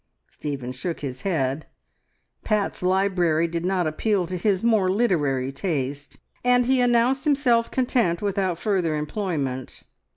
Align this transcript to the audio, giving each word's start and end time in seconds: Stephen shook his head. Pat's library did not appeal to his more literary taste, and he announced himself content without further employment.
Stephen 0.31 0.71
shook 0.71 1.01
his 1.01 1.21
head. 1.21 1.67
Pat's 2.43 2.81
library 2.81 3.47
did 3.47 3.63
not 3.63 3.85
appeal 3.85 4.25
to 4.25 4.35
his 4.35 4.63
more 4.63 4.89
literary 4.89 5.51
taste, 5.51 6.17
and 6.43 6.65
he 6.65 6.81
announced 6.81 7.23
himself 7.23 7.69
content 7.69 8.19
without 8.19 8.57
further 8.57 8.95
employment. 8.95 9.83